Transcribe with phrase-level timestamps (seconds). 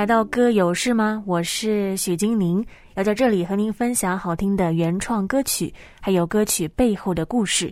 [0.00, 1.22] 来到歌有事吗？
[1.26, 7.70] 我是许金宁，要在这里和您分享好听的原创歌曲，还有歌曲背后的故事。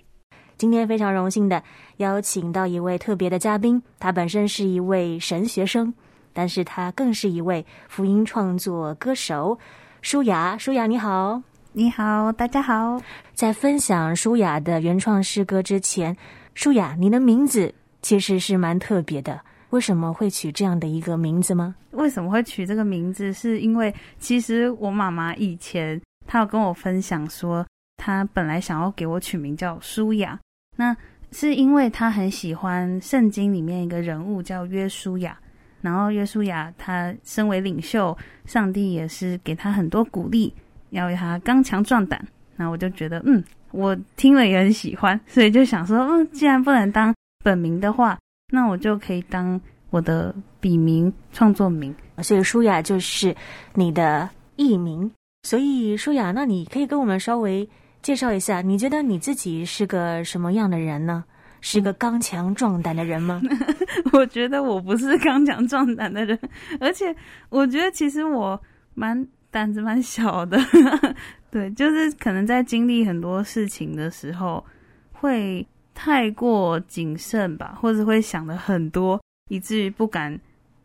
[0.59, 1.63] 今天非常荣幸的
[1.97, 5.91] 邀请到一位特别的嘉宾，他本身是一位神学生，
[6.35, 9.59] 但是他更是一位福音创作歌手。
[10.03, 11.43] 舒雅，舒雅你好，
[11.73, 13.01] 你好，大家好。
[13.33, 16.15] 在分享舒雅的原创诗歌之前，
[16.53, 19.41] 舒雅，你的名字其实是蛮特别的。
[19.71, 21.75] 为什么会取这样的一个名字吗？
[21.91, 23.33] 为什么会取这个名字？
[23.33, 30.39] 是因为其实我妈妈以前她有跟我分享说，她本来想要给我取名叫舒雅，
[30.77, 30.97] 那
[31.33, 35.39] 是因为她很喜欢圣经里面一个人物叫约书亚，
[35.83, 40.53] 然后约书亚他身为领袖，上帝也是给他很多鼓励，
[40.91, 42.27] 要他刚强壮胆。
[42.57, 47.15] 那我就觉得，嗯，我听了也很喜欢，所以就想说，嗯，既然不能当
[47.45, 48.19] 本名的话。
[48.51, 49.61] 那我就可以当
[49.91, 53.35] 我的笔名、创作名，所以舒雅就是
[53.75, 55.11] 你的艺名。
[55.43, 57.69] 所以舒雅，那你可以跟我们稍微
[58.03, 61.25] 介绍一下，你觉得你自己是个什么样的人呢？
[61.61, 63.41] 是个刚强壮胆的人吗？
[64.13, 66.39] 我觉得我不是 刚强壮胆的人，
[66.81, 67.15] 而且
[67.51, 68.61] 我觉得其实我
[68.95, 70.59] 蛮胆子蛮小的。
[71.51, 74.65] 对，就是可能在经历很多事情的时候
[75.13, 75.67] 会。
[76.01, 80.39] 太过谨慎吧，或者会想的很多，以至于不敢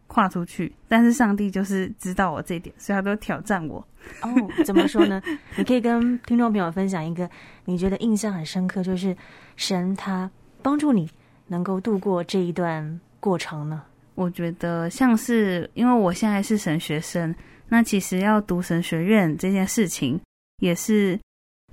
[0.07, 0.73] 跨出去。
[0.87, 3.77] 但是上帝就是知道我这一点，所以他都挑战我。
[4.21, 4.29] 哦，
[4.65, 5.21] 怎么说呢？
[5.55, 7.29] 你可以跟听众朋友分享一个
[7.65, 9.15] 你觉得印象很深刻，就是
[9.55, 10.27] 神他
[10.63, 11.07] 帮助你
[11.45, 13.83] 能够度过这一段过程呢？
[14.15, 17.33] 我觉得像是因为我现在是神学生，
[17.69, 20.19] 那其实要读神学院这件事情，
[20.57, 21.19] 也是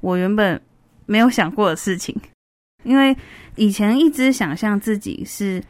[0.03, 0.61] 我原本
[1.07, 2.15] 没有想过的事情。
[2.83, 3.17] 因为
[3.57, 5.63] 以前一直想象自己是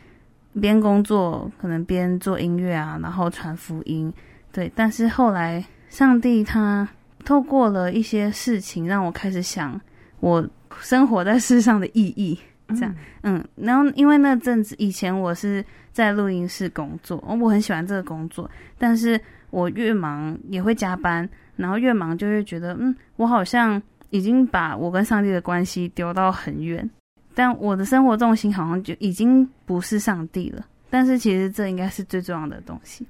[0.60, 4.12] 边工作，可能边做音乐啊，然后传福音，
[4.52, 4.70] 对。
[4.74, 6.88] 但是后来上帝他
[7.24, 9.80] 透过了一些事情，让我开始想
[10.20, 10.46] 我
[10.80, 12.38] 生活在世上的意义。
[12.68, 18.48] 这样，嗯，然后因为那阵子以前我是在录音室工作，我很喜欢这个工作，
[18.78, 19.20] 但是
[19.50, 26.88] 我越忙也会加班，然后越忙就会觉得，嗯，我好像已经把我跟上帝的关系丢到很远。
[27.34, 33.06] 但我的生活重心好像就已经不是上帝了，但是其实这应该是最重要的东西。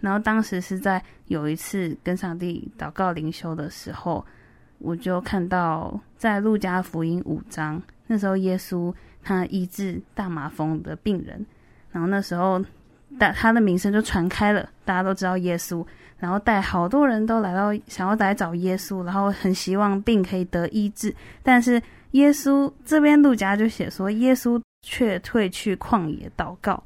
[0.00, 4.24] 然后当时是在有一次跟上帝祷告灵修的时候，
[4.78, 8.92] 我就看到在路加福音五章，那时候耶稣
[9.22, 11.46] 他医治大麻风的病人，
[11.92, 12.62] 然后那时候
[13.18, 15.86] 大他的名声就传开了，大家都知道耶稣，
[16.18, 21.80] 然后带好多人都来到想要来找耶稣，然后很希望病可以得医治，但是。
[22.12, 26.82] 耶稣这边路加就写说，耶稣却退去旷野祷告。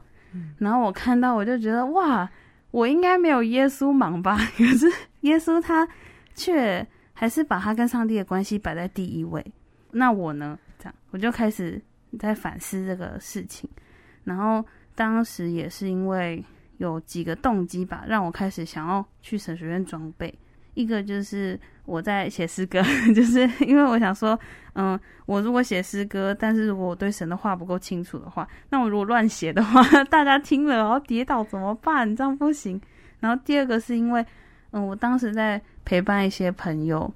[0.59, 2.29] 然后我看到，我就觉得哇，
[2.71, 4.37] 我应该没有耶稣忙吧？
[4.59, 4.91] 可是
[5.21, 5.89] 耶稣他
[6.34, 9.45] 却还是把他跟上帝的关系摆在第一位。
[9.93, 10.59] 那我呢？
[10.79, 11.81] 这样我就开始
[12.19, 13.71] 在反思这个事情。
[14.25, 14.65] 然后
[14.97, 16.45] 当时也是因为
[16.79, 20.37] 有几个动机吧，让我开始想要去神学院装备。
[20.75, 22.83] 一个就是我在写诗歌，
[23.15, 24.39] 就是因为我想说，
[24.75, 32.17] 嗯，我如果写诗歌，但是如果我对神的话不够清楚的话，那我如果乱写的话， 大家听了然后跌倒怎么办？
[32.17, 32.81] 这样不行。
[33.21, 34.25] 然后第二个是因为，
[34.72, 37.11] 嗯，我当时在陪伴一些朋友，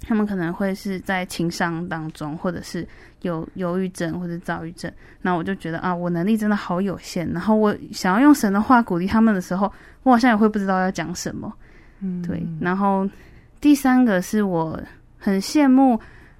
[0.00, 2.86] 他们可能会是在情商当中，或者是
[3.20, 7.30] 有忧郁症或者躁郁症，那我就觉得啊，我能力真的好有限。
[7.32, 9.72] 然后我想要用神的话鼓励他们的时候，
[10.02, 11.52] 我好像也会不知道要讲什么。
[12.00, 12.44] 嗯，对。
[12.60, 13.08] 然后
[13.62, 14.78] 第三个是我
[15.16, 15.96] 很羡慕，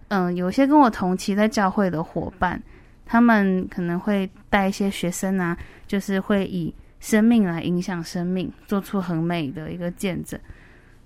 [0.09, 2.61] 嗯、有些跟我同期在教会的伙伴，
[3.07, 5.57] 他们可能会带一些学生啊，
[5.87, 10.39] 就是会以生命来影响生命，做出很美的一个见证。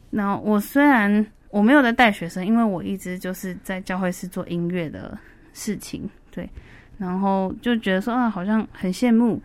[0.09, 5.19] 然后我虽然我没有在带学生，因为我一直就是在教会是做音乐的
[5.53, 6.49] 事情，对。
[6.97, 9.39] 然后就觉得说啊，好像很羡慕。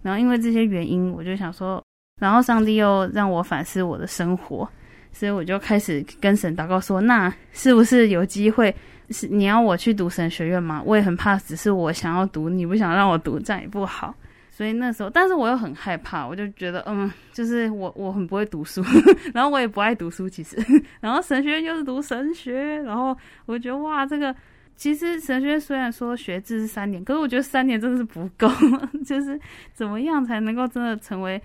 [0.00, 1.84] 然后因为这些原因，我就想说。
[2.20, 4.66] 然后上帝又让我反思我的生活，
[5.14, 8.74] 所以我就开始跟神祷告说：“那是不是有机会？
[9.10, 10.82] 是你要我去读神学院吗？
[10.84, 14.12] 我也很怕，只是我想要读，你不想让我读，这样也不好。
[14.50, 18.82] 所以那时候，但是我又很害怕，我就觉得，嗯，就是我我很不会读书，
[19.32, 20.56] 然后我也不爱读书，其实。
[21.00, 23.16] 然后神学院又是读神学，然后
[23.46, 24.34] 我觉得哇，这个
[24.74, 28.48] 其实神学院虽然说学制是三年，可是我觉得三年真的是不够，
[29.06, 29.38] 就是
[29.72, 31.40] 怎么样才能够真的成为。”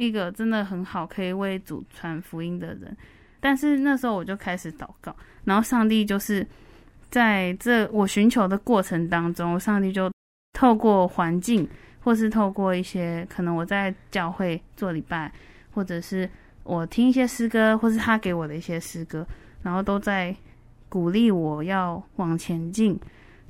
[0.00, 2.96] 一个真的很好，可以为主传福音的人，
[3.38, 5.14] 但是那时候我就开始祷告，
[5.44, 6.46] 然后上帝就是
[7.10, 10.10] 在这我寻求的过程当中，上帝就
[10.54, 11.68] 透过环境，
[12.02, 15.30] 或是透过一些可能我在教会做礼拜，
[15.74, 16.26] 或者是
[16.62, 19.26] 我听一些诗歌，或是他给我的一些诗歌，
[19.62, 20.34] 然后都在
[20.88, 22.98] 鼓励我要往前进。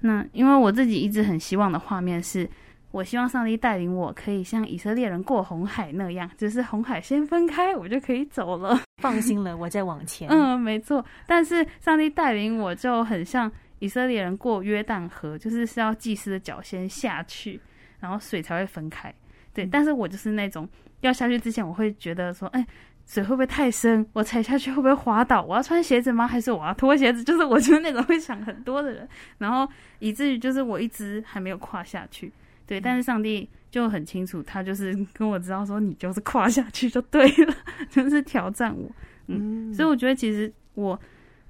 [0.00, 2.48] 那因为我自己一直很希望的画面是，
[2.90, 10.28] 我希望上帝带领我，可以像以色列人过红海那样，就是红海先分开，我就可以走了，放心了，我再往前。
[10.32, 11.04] 嗯，没错。
[11.26, 17.60] 但是上帝带领我就很像以色列人过约旦河，就是是要祭司的脚先下去，
[18.00, 19.14] 然后水才会分开。
[19.54, 20.68] 对，但是我就是那种
[21.00, 22.66] 要下去之前，我会觉得说，哎。
[23.06, 24.06] 水会不会太深？
[24.12, 25.42] 我踩下去会不会滑倒？
[25.42, 26.28] 我要穿鞋子吗？
[26.28, 27.24] 还是我要脱鞋子？
[27.24, 29.08] 就是我就是那种会想很多的人，
[29.38, 32.32] 然后以至于就是我一直还没有跨下去。
[32.70, 37.54] 对，但是上帝就很清楚，他就是 跟我知道说，你就是 跨下去就对了，
[37.90, 38.88] 就是挑战我。
[39.26, 40.96] 嗯，所以我觉得其实我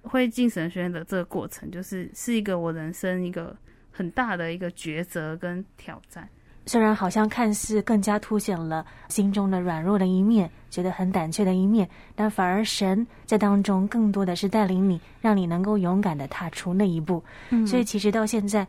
[0.01, 3.55] 会进神学院的这个过程，就是是一个我人生一个
[3.91, 6.27] 很大的一个抉择跟挑战。
[6.65, 17.23] 虽然好像看似更加凸显了心中的软弱的一面，觉得很胆怯的一面，但反而神在当中更多的是带领你，让你能够勇敢的踏出那一步。
[17.51, 18.67] 嗯，所以其实到现在，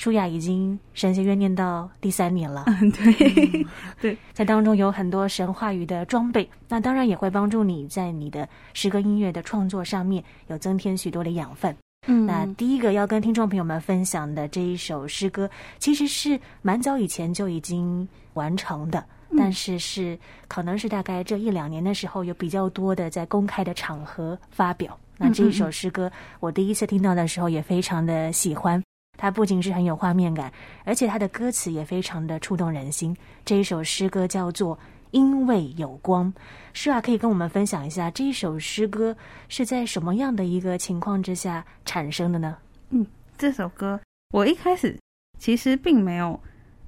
[0.00, 2.64] 书亚已经神学院念到第三年了。
[2.80, 3.66] 嗯，对，
[4.00, 11.76] 对，在当中有很多神话语的装备，那当然也会帮助你在你的诗歌音乐的创作上面有增添许多的养分。
[12.06, 19.04] 嗯，那第一个要跟听众朋友们分享的这一首诗歌，其实是蛮早以前就已经完成的，
[19.36, 20.18] 但是是
[20.48, 24.98] 可能是大概这一两年的时候，有比较多的在公开的场合发表。
[25.18, 26.10] 那这一首诗歌，
[26.40, 28.82] 我第一次听到的时候也非常的喜欢，
[29.20, 30.50] 它不仅是很有画面感，
[30.84, 33.14] 而且它的歌词也非常的触动人心。
[33.44, 34.76] 这一首诗歌叫做。
[35.12, 36.32] 因为有光，
[36.72, 39.16] 书亚可以跟我们分享一下这一首诗歌
[39.48, 42.56] 是在什么样的一个情况之下产生的呢？
[42.90, 43.04] 嗯，
[43.36, 43.98] 这首歌
[44.32, 44.96] 我一开始
[45.36, 46.38] 其实并没有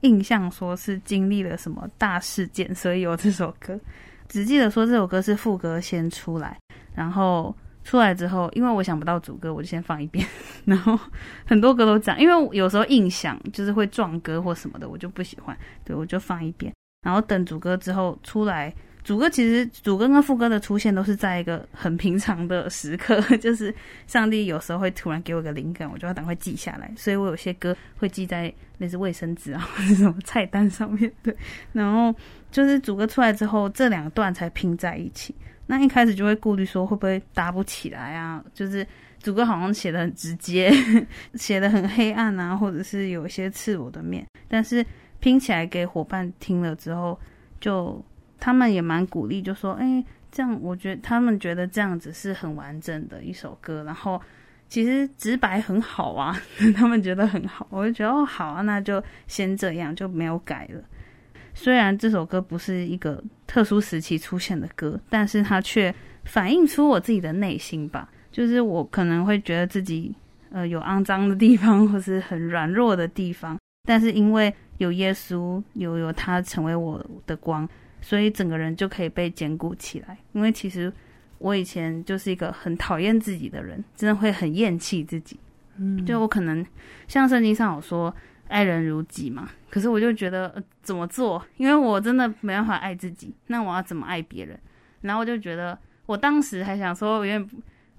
[0.02, 3.76] 印象说是经历了什么大事件，所以有这首歌。
[4.28, 6.56] 只记得说这首歌是副歌先出来，
[6.94, 7.52] 然后
[7.84, 10.26] 出来之后，因为我想不到主歌，我就先放一遍。
[10.64, 10.98] 然后
[11.44, 16.72] 很多歌都这样，因为有时候印象就是会撞歌或什么的，我就不喜欢，对，我就放一遍。
[17.04, 23.74] 然后等主歌之后出来，主歌其实主歌跟副歌的出现都是在一个很平常的时刻， 就是
[24.06, 26.88] 上帝有时候会突然给我一个灵感，我就要赶快记下来。
[26.96, 31.12] 所以我有些歌会记在那是卫生纸啊或者什么菜单上面。
[31.24, 31.36] 对，
[31.72, 32.14] 然后
[32.52, 35.34] 就是主歌出来之后，这两段才拼在一起。
[35.66, 38.44] 那一开始就会顾虑说会不会搭不起来啊？
[38.52, 38.86] 就是
[39.20, 40.72] 主歌好像写的很直接，
[41.34, 44.84] 写的很黑暗啊，或者是有一些刺我的面，但是。
[45.22, 47.16] 拼起来给伙伴听了之后，
[47.60, 48.04] 就
[48.40, 54.20] 他们也蛮鼓励，就说：“哎，这样我觉得他们觉得这样子是很完整的一首歌，然后
[54.68, 56.36] 其实直白很好啊，
[56.74, 60.82] 他们觉得很好。”我就觉得哦，好啊，那就先这样，就没有改了。
[61.54, 65.94] 虽然这首歌不是一个特殊时期出现的歌，但是它却
[66.24, 70.14] 反映出我自己的内心吧，就是我可能会觉得自己
[70.50, 77.68] 呃有肮脏的地方，或是很软弱的地方，但是因为有耶稣，有有他成为我的光，
[78.00, 80.16] 所以整个人就可以被坚固起来。
[80.32, 80.92] 因为其实
[81.38, 85.38] 我以前就是一个很讨厌自己的人，真的会很厌弃自己。
[85.76, 86.64] 嗯，就我可能
[87.08, 88.14] 像圣经上有说
[88.52, 91.44] 爱人如己嘛，可是我就觉得，怎么做？
[91.56, 94.58] 因为我真的没办法爱自己，那我要怎么爱别人？
[95.00, 97.50] 然后我就觉得，我当时还想说，我有点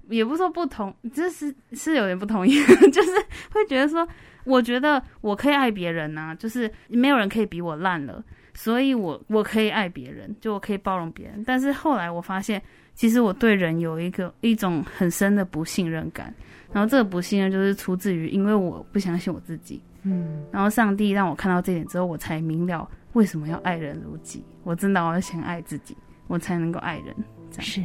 [0.08, 2.54] 也不说不同，就是是有点不同意，
[2.92, 3.10] 就是
[3.52, 4.06] 会觉得说。
[4.46, 11.42] 我觉得我可以爱别人呐，就是没有人可以比我烂了，所以我我可以爱别人，就我可以包容别人。
[11.46, 16.34] 但是后来我发现，其实我对人有一个一种很深的不信任感，
[16.70, 24.44] 然后这个不信任就是出自于因为我不相信我自己，嗯，然后上帝让我看到这点之后，我才明了为什么要爱人如己。
[24.62, 25.96] 我真的我要先爱自己，
[26.26, 27.14] 我才能够爱人。
[27.60, 27.80] 是，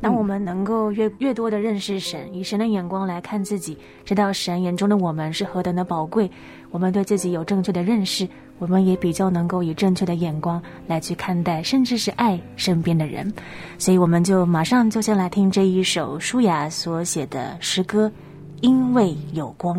[0.00, 6.28] 当我们能够越越多的认识神，以神的眼光来看自己，知道神眼中的我们是何等的宝贵，
[6.70, 13.32] 我们对自己有正确的认识，我们也比较能够以正确的眼光来去看待，甚至是爱身边的人。
[13.78, 18.08] 所以，我们就马上就先来听这一首舒雅所写的诗歌，
[18.60, 19.78] 《因为有光》。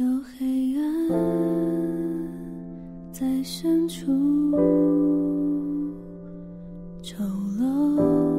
[0.00, 1.08] 有黑暗
[3.12, 4.06] 在深处。
[7.02, 7.22] 丑
[7.58, 8.29] 陋、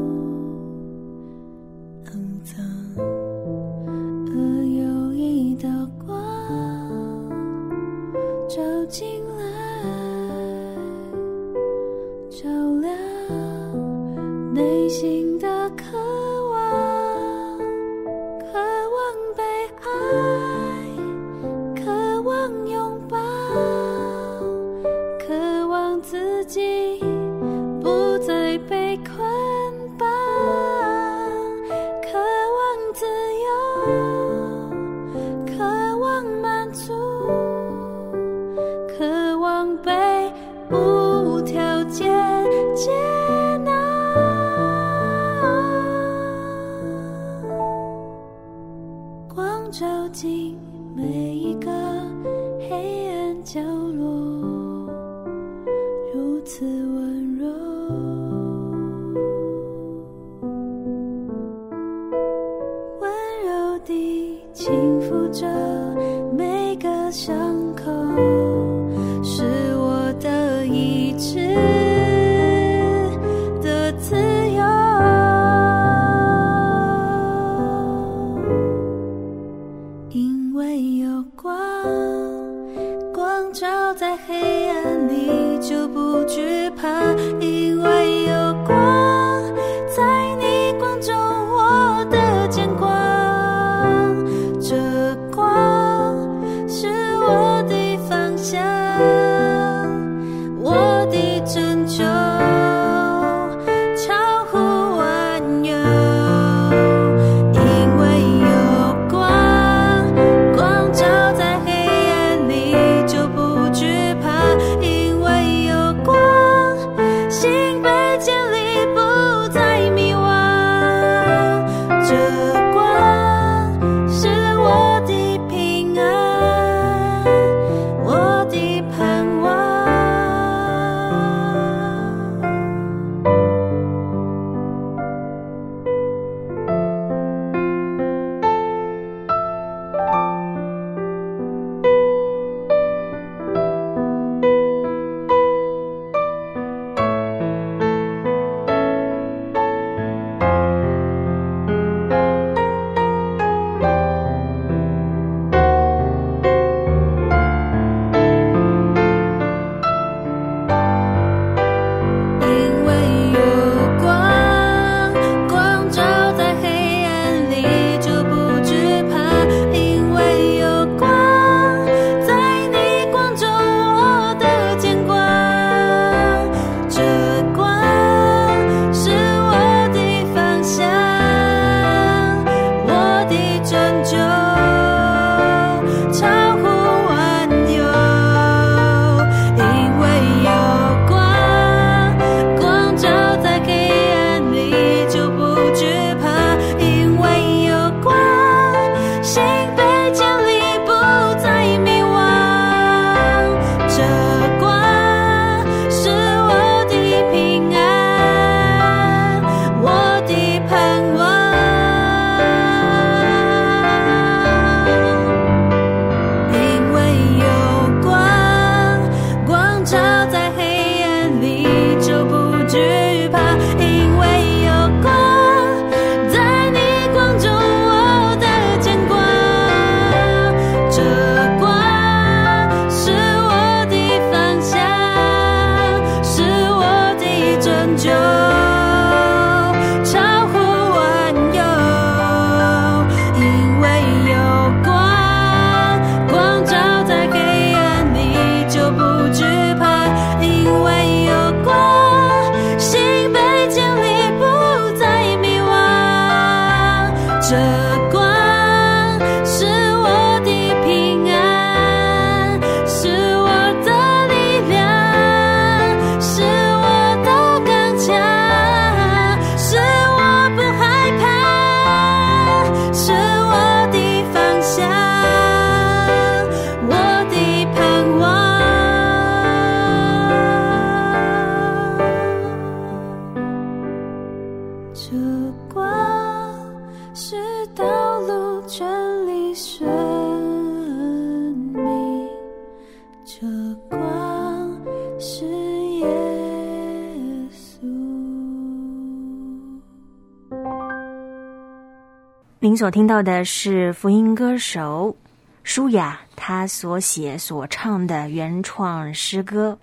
[302.71, 305.17] 您所听到的是福音歌手
[305.61, 309.77] 舒雅他所写所唱的原创诗歌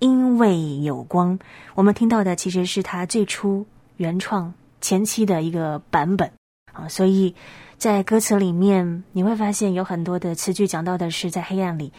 [0.04, 1.38] 《因为有光》。
[1.76, 3.64] 我们听到的其实是他最初
[3.96, 6.32] 原创前期的一个版本
[6.72, 7.36] 啊，所以
[7.78, 11.92] 在歌词里面你会发现有很多的词句讲到的是在黑暗里，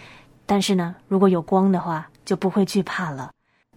[0.46, 3.32] 但是呢，如果有光的话，就不会惧怕了。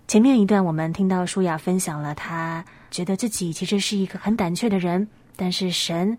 [0.09, 6.19] 前面一段我们听到舒雅分享了，他觉得自己其实是一个很胆怯的人，但是神。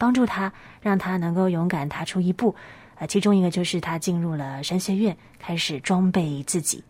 [0.00, 2.54] 帮助他，让他能够勇敢踏出一步。
[2.96, 6.82] 呃，其中一个就是他进入了神学院，开始装备自己。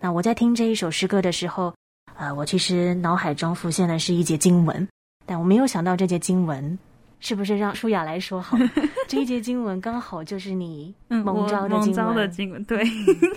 [0.00, 1.74] 那我在听这一首诗歌的时候，
[2.14, 4.86] 呃，我其实脑海中浮现的是一节经文，
[5.26, 6.78] 但我没有想到这节经文
[7.18, 8.56] 是不是让舒雅来说好？
[9.08, 11.80] 这一节经文刚好就是你 蒙召的经文。
[11.80, 12.84] 嗯、蒙召的经文，对。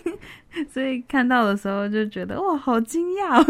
[0.73, 3.43] 所以看到的时候就觉得哇，好惊讶！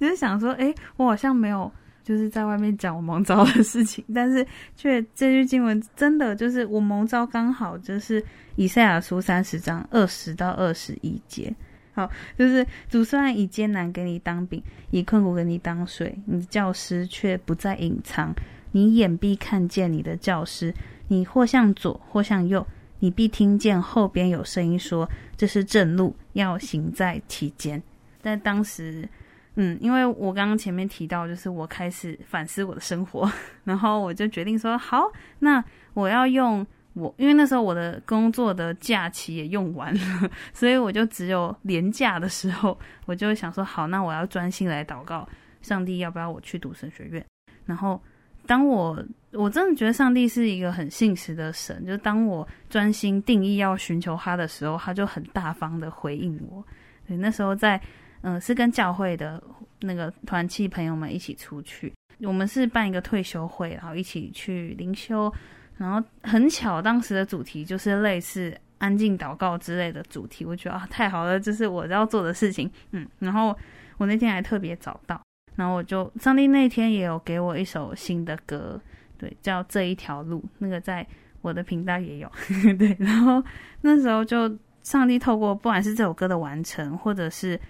[0.00, 1.70] 就是想说，哎，我好像没有
[2.04, 4.46] 就是在外面讲我蒙召的事情，但是
[4.76, 8.22] 却这句经文真的就是我蒙召刚好就是
[8.56, 11.52] 以赛亚书三十章二十到二十一节。
[11.94, 18.34] 好，就是主虽然以艰难给你当饼，以困苦给你当水，你的教师却不再隐藏。
[18.72, 20.74] 你眼必看见你的教师，
[21.06, 22.66] 你或向左，或向右，
[22.98, 25.08] 你必听见后边有声音说
[25.38, 27.80] ：“这是正路，要行在其间。”
[28.20, 29.08] 在当时，
[29.56, 33.30] 嗯，因为我刚刚前面提到，就是我开始反思我的生活，
[33.64, 35.62] 然后我就决定说：“好，那
[35.94, 45.28] 我要用。”我因为那时候我的工作的假期也用完了， 所以我就只有连假的时候，我就想说，好，那我要专心来祷告，
[45.60, 47.26] 上帝要不要我去读神学院？
[47.66, 48.00] 然后
[48.46, 56.64] 当我我真的觉得上帝是一个很信实的神，就当我专心定义要寻求他的时候，他就很大方的回应我。
[57.08, 57.80] 对，那时候在
[58.24, 59.40] 嗯、是跟教会的
[59.80, 65.32] 那个团契朋友们一起出去，我们是办一个退休会，然后一起去灵修。
[65.76, 72.70] 然后很巧，当时的主题就是类似安静祷告之类的主题，我觉得啊太好了，这是我要做的事情。
[72.92, 73.56] 嗯，然后
[73.98, 75.20] 我那天还特别早到，
[75.56, 78.80] 然后我就上帝那天也有给我一首新的歌，
[79.18, 81.04] 对，叫这一条路，那个在
[81.42, 82.30] 我的频道也有，
[82.78, 82.96] 对。
[82.98, 83.42] 然后
[83.80, 84.48] 那时候就
[84.84, 87.60] 上帝透过不管是这首歌的完成，或者是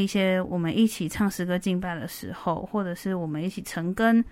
[0.00, 4.24] 一些我们一起唱诗歌敬拜的时候，或者是我们一起成根。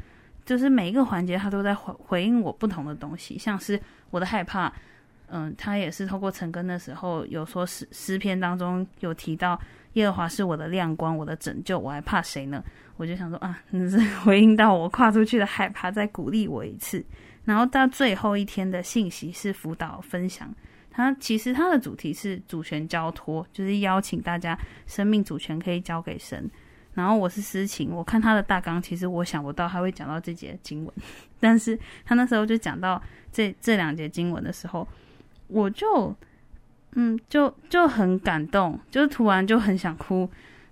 [0.46, 3.78] 就是每一个环节，他都在回回应我不同的东西，像是
[4.10, 4.72] 我的害怕，
[5.28, 9.60] 嗯，他也是透过晨更的时候有说诗诗篇当中有提到
[9.92, 12.64] 耶和华是我的亮光，我的拯救，我还怕谁呢？
[12.96, 17.04] 我就想说啊，你是 回应到我跨出去的害怕，再鼓励我一次。
[17.44, 20.52] 然后到最后一天的信息是辅导分享，
[21.00, 26.48] 他其实它的主题是主权交托，就是邀请大家生命主权可以交给神。
[26.94, 30.94] 然后我是思情，我看他的大纲，其实我想不到他会讲到这节经文，
[31.40, 33.00] 但是他那时候就讲到
[33.32, 34.86] 这这两节经文的时候，
[35.46, 36.14] 我就
[36.92, 40.28] 嗯就就很感动，就是突然就很想哭。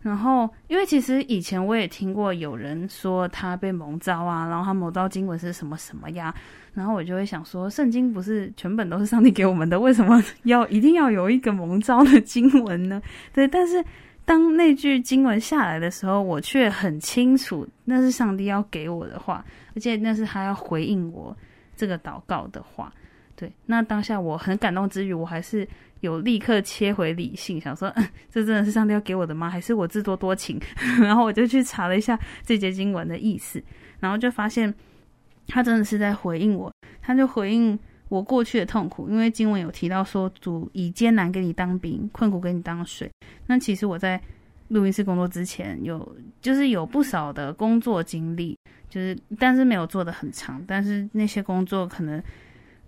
[0.09, 6.35] 然后因为其实以前我也听过有人说他被蒙招啊，然后他蒙招经文是什么什么呀，
[6.73, 13.01] 然后我就会想说，圣经不是全本都是上帝给我们的，为什么要一定要有一个蒙招的经文呢？
[13.33, 13.85] 对，但是。
[14.29, 19.43] 当那句经文下来的时候，我却很清楚那是上帝要给我的话，
[19.75, 21.35] 而且那是他要回应我
[21.75, 22.93] 这个祷告的话。
[23.39, 25.67] 对，那当下我很感动之余，我还是
[26.01, 29.49] 有立刻切回理性，想说，嗯，这真的是上帝要给我的吗？
[29.49, 30.61] 还是我自作多情？
[31.01, 33.63] 然后我就去查了一下这节经文的意思，
[34.01, 34.75] 然后就发现
[35.47, 37.79] 他真的是在回应我，他就回应。
[38.11, 43.07] 我过去的痛苦，因为经文有提到说，主以艰难给你当兵，困苦给你当水。
[43.45, 44.19] 那其实我在
[44.69, 48.57] 录音室工作之前，有就是有不少的工作经历，
[48.89, 52.19] 就是但是没有做得很长，但是那些工作可能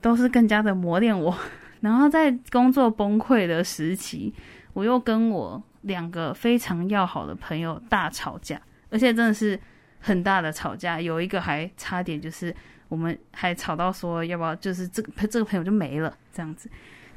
[0.00, 1.36] 都是更加的磨练我。
[1.80, 4.32] 然后在工作崩溃的时期，
[4.72, 8.60] 我又跟我两个非常要好的朋友大吵架，
[8.90, 9.58] 而且真的是
[9.98, 12.54] 很大的吵架，有一个还差点就是。
[12.90, 16.68] 我们还吵到说要不要，就是这个这个朋友就没了这样子，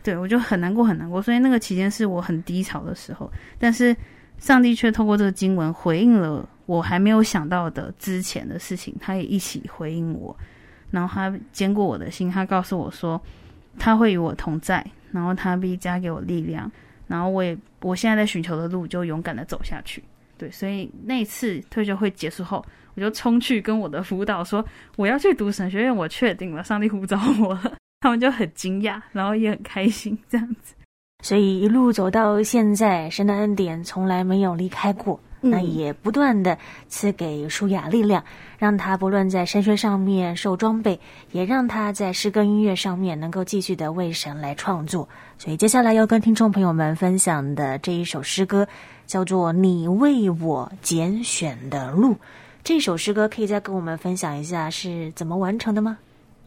[0.03, 3.95] 对，我就很难过很难过，所以那个期间是我很低潮的时候，但是
[4.37, 10.37] 上帝却透过这个经文回应了我还没有想到的之前的事情，他也一起回应我，
[10.93, 13.19] 然后他坚固我的心，他告诉我说
[13.79, 16.71] 他会与我同在，然后他必加给我力量，
[17.07, 20.03] 然后我也我现在在寻求的路就勇敢的走下去，
[20.37, 22.63] 对，所以那次退休会结束后。
[22.95, 24.63] 我就冲去跟我的辅导说，
[24.97, 27.73] 我要去读神学院，我确定了，上帝呼召我了。
[28.01, 30.75] 他们就很惊讶，然后也很开心，这样子。
[31.23, 38.23] 所以一路走到现在，神的恩典从来没有离开过，那也不断的赐给舒雅力量，
[38.57, 40.99] 让他不论在神学上面受装备，
[41.31, 45.07] 也让他在诗歌音乐上面能够继续的为神来创作。
[45.37, 48.67] 所以接下来要跟听众朋友们分享的这一首诗歌，
[49.05, 52.13] 叫做《你为我拣选的路》。
[52.63, 55.97] 这首诗歌可以再跟我们分享一下是怎么完成的吗？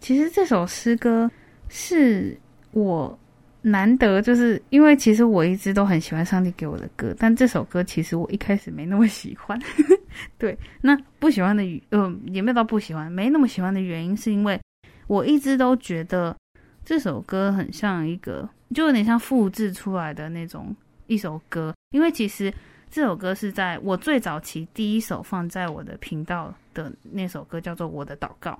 [0.01, 1.31] 其实这首诗歌
[1.69, 2.39] 是
[2.71, 3.19] 我
[3.69, 9.61] 难得，就是因为其实我一直都很喜欢上帝给我的歌，但这首歌其实我一开始没那么喜欢。
[10.39, 14.61] 对，那不喜欢的，嗯、呃，也没有到不喜欢，没那么喜欢的原因是因为
[15.09, 16.37] 我一直都觉得
[16.85, 20.75] 这首歌很像一个，就有点像复制出来的那种
[21.09, 22.53] 一首歌，因为其实。
[22.89, 28.53] 这首歌是在我最早期第一首放在我的频道的那首歌，叫做《我的祷告》。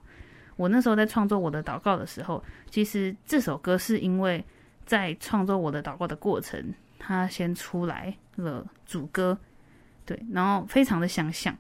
[0.57, 4.45] 我那时候在创作我的祷告的时候，其实这首歌是因为
[4.87, 9.37] 在创作我的祷告的过程，它先出来了主歌，
[10.07, 11.55] 对，然后非常的想象，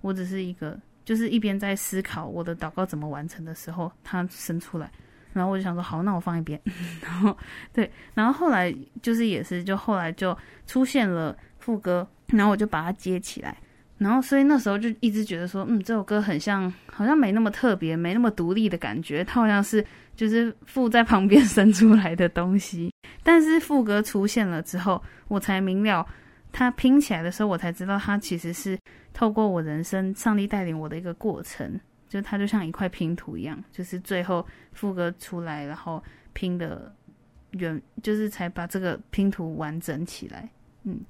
[0.00, 4.90] 我只是一个就是一边在思考我的祷告怎么完成的时候，它生出来，
[5.32, 6.60] 然后我就想说好，那我放一边，
[7.02, 7.36] 然后
[7.72, 13.56] 对，然后后来就是也是就后来就出现了副歌，然后我就把它接起来。
[13.98, 19.22] 然后，所以那时候就一直觉得说，嗯，这首歌很像，好像没那么特别，没那么独立的感觉。
[19.22, 19.84] 它好像是
[20.20, 22.92] 就是副在旁边 生出来的东西。
[23.22, 26.06] 但是副歌出现了之后，我才明了，
[26.52, 28.78] 它拼起来的时候，我才知道它其实是
[29.14, 31.80] 透过我人生，上帝带领我的一个过程。
[32.06, 36.04] 就它就像一块拼图一样，就是最后副歌出来，然后
[36.34, 36.94] 拼的
[37.52, 40.46] 圆，就是才把这个拼图完整起来。
[40.82, 41.00] 嗯，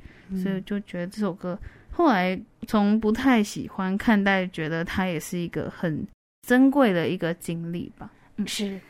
[0.41, 1.59] 所以就觉得这首歌。
[1.91, 6.07] 后来从不太喜欢看待，觉得它也是一个很
[6.47, 8.09] 珍贵的一个经历吧。
[8.47, 8.81] 是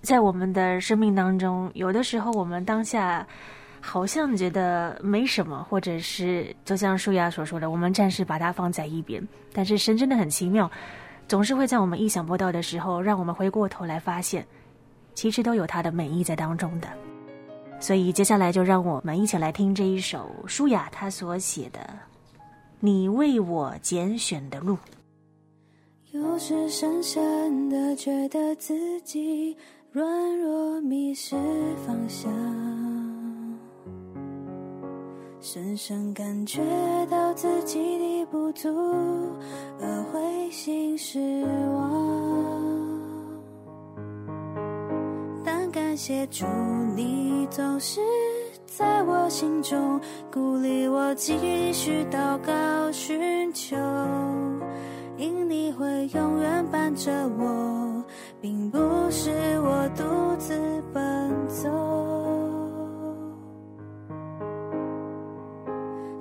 [0.00, 3.26] 在我们的生命当中，有的时候我们当下
[3.80, 9.26] 好像觉得没什么，或者是就像舒雅所说的，我们暂时把它放在一边。
[9.52, 10.70] 但是神真的很奇妙，
[11.28, 14.46] 总是会在我们意想不到的时候，让我们回过头来发现，
[15.14, 16.88] 其实都有它的美意在当中的。
[17.80, 21.80] 所以接下来就让我们一起来听这一首舒雅她所写的。
[22.78, 24.78] 你为我拣选的路，
[26.12, 29.56] 有时深深的觉得自己
[29.90, 31.34] 软弱，迷失
[31.86, 32.30] 方向，
[35.40, 36.60] 深深感觉
[37.10, 38.68] 到自己的不足，
[39.80, 41.18] 而灰心失
[41.72, 41.90] 望。
[45.42, 46.44] 但感谢主，
[46.94, 48.02] 你总是。
[48.64, 50.00] 在我心中
[50.32, 51.34] 鼓励我继
[51.74, 53.76] 续祷告寻求，
[55.22, 58.04] 因你会永远伴着我，
[58.40, 59.30] 并不是
[59.60, 60.02] 我独
[60.36, 61.70] 自奔走。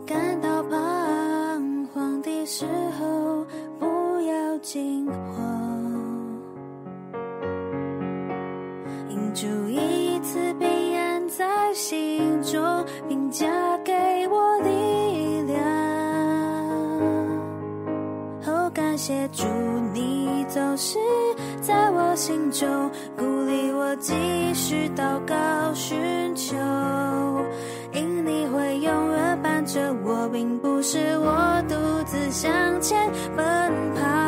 [0.06, 2.68] 感到彷徨的时
[3.00, 3.44] 候，
[3.80, 6.38] 不要惊慌，
[9.10, 12.40] 因主一次平安在心。
[12.44, 13.71] 中，并加
[19.02, 19.48] 协助，
[19.96, 21.00] 你总是
[21.60, 22.88] 在我心中
[23.18, 24.14] 鼓励我继
[24.54, 25.36] 续祷告
[25.74, 26.56] 寻求，
[27.94, 34.21] 因你会永远伴着我，并不是我独自向前奔跑。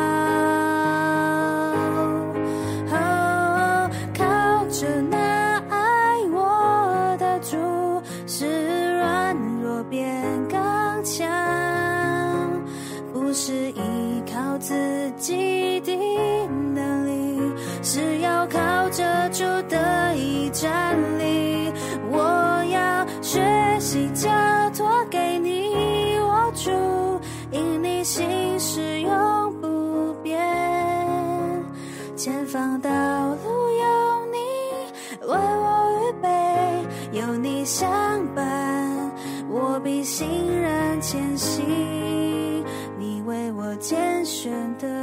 [43.84, 44.93] 艰选的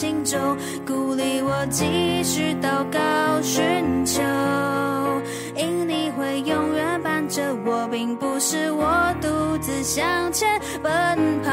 [0.00, 2.98] 心中鼓励我继续祷告
[3.42, 4.22] 寻求，
[5.54, 10.90] 因你会永远伴着我，并不是我独自向前奔
[11.42, 11.49] 跑。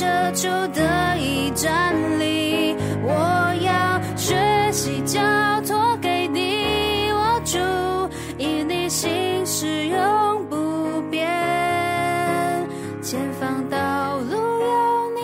[0.00, 4.34] 遮住的一站立，我要学
[4.72, 5.20] 习交
[5.68, 7.58] 托给你，我主，
[8.38, 11.28] 以你心事永不变，
[13.02, 15.20] 前方道路有你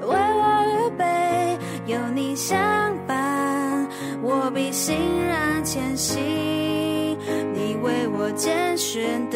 [0.00, 2.58] 为我预备，有你相
[3.06, 3.86] 伴，
[4.20, 4.96] 我必欣
[5.28, 6.20] 然前行，
[7.54, 9.31] 你为我拣选。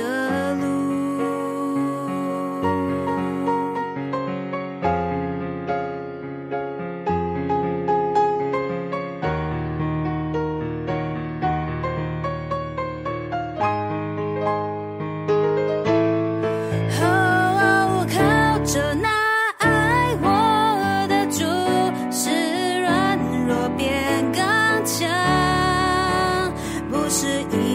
[27.18, 27.65] 是一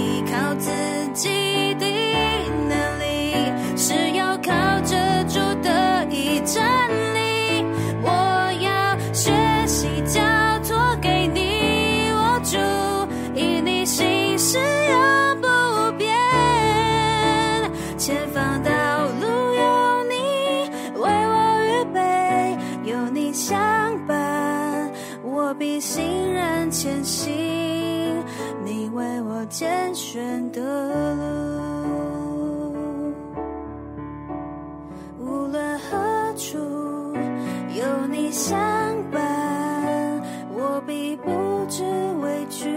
[29.51, 30.61] 拣选的
[31.17, 33.13] 路，
[35.19, 36.57] 无论何处
[37.75, 38.57] 有你相
[39.11, 40.21] 伴，
[40.53, 41.29] 我必不
[41.67, 41.83] 知
[42.21, 42.69] 畏惧，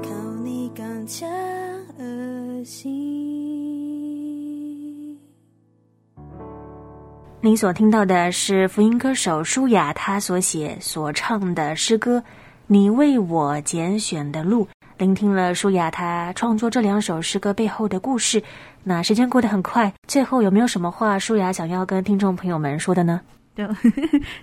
[0.00, 0.10] 靠
[0.44, 1.28] 你刚强
[1.98, 2.88] 而行。
[7.40, 12.18] 您所听到的是福音歌手舒雅她所写所唱的诗歌
[12.68, 14.64] 《你为我拣选的路》。
[15.00, 18.42] 聆听了舒雅她创作这两首诗歌背后的故事，
[18.84, 23.18] 那时间过得很快，最后有没有什么话舒雅想要跟听众朋友们说的呢？
[23.56, 23.66] 就，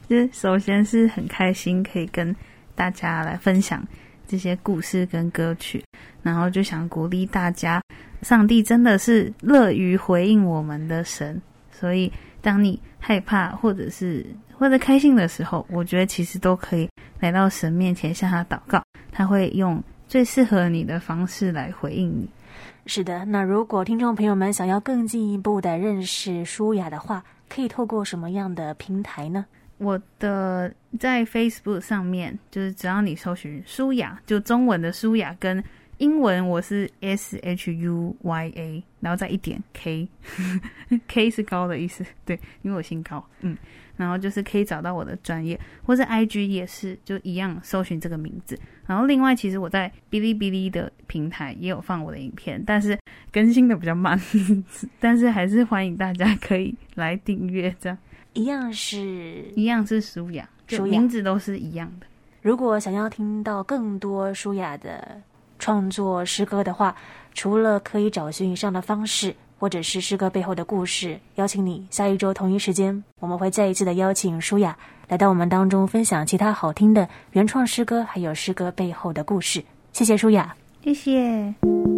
[0.09, 2.35] 就首先是很开心可以跟
[2.73, 3.85] 大家来分享
[4.27, 5.83] 这些故事跟歌曲，
[6.23, 7.79] 然后就想鼓励大家，
[8.23, 11.39] 上帝真的是乐于回应我们的神，
[11.71, 12.11] 所以。
[12.39, 14.25] 当你害怕或者是
[14.57, 16.87] 或者开心的时候，我觉得其实都可以
[17.19, 22.29] 来到神面前向他祷告，他会用最适合你的方式来回应你。
[22.85, 29.45] 是的，那如果听众朋友们想要更进一步的认识舒雅的话，可以透过什么样的平台呢？
[29.77, 35.63] 我的在 Facebook 上面，就是只要你搜寻舒雅，就中文的舒雅跟。
[35.97, 43.57] 英文我是 S H U Y A，然后再一点 K，K 是高的意思，对，因为我姓高，嗯，
[43.95, 48.59] 然后就是可以找到我的专业，或者 I G 也是，就一样搜寻这个名字。
[48.85, 52.95] 然后另外，其实我在哔哩哔哩的平台也有放我的影片，但是
[53.31, 54.19] 更新的比较慢，
[54.99, 57.97] 但是还是欢迎大家可以来订阅，这样
[58.33, 62.05] 一样是，一样是舒雅，就名字都是一样的。
[62.43, 65.19] 如果想要听到更多舒雅的。
[65.67, 66.95] 创作诗歌的话，
[67.33, 74.77] 除了可以找寻以上的方式，或者是诗歌背后的故事，邀请你下一周同一时间，我们会再一次的邀请舒雅
[75.09, 79.61] 来到我们当中，分享其他好听的原创诗歌，还有诗歌背后的故事。
[79.91, 81.96] 谢谢舒雅，谢谢。